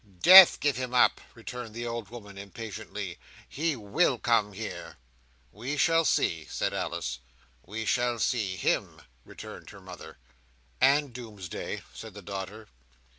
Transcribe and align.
"Death 0.23 0.59
give 0.59 0.77
him 0.77 0.95
up!" 0.95 1.21
returned 1.35 1.75
the 1.75 1.85
old 1.85 2.09
woman, 2.09 2.35
impatiently. 2.35 3.19
"He 3.47 3.75
will 3.75 4.17
come 4.17 4.53
here." 4.53 4.97
"We 5.51 5.77
shall 5.77 6.05
see," 6.05 6.47
said 6.49 6.73
Alice. 6.73 7.19
"We 7.63 7.85
shall 7.85 8.17
see 8.17 8.55
him," 8.55 9.03
returned 9.25 9.69
her 9.69 9.79
mother. 9.79 10.17
"And 10.81 11.13
doomsday," 11.13 11.83
said 11.93 12.15
the 12.15 12.23
daughter. 12.23 12.67